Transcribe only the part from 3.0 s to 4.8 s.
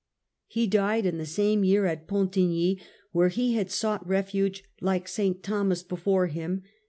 where he had sought refuge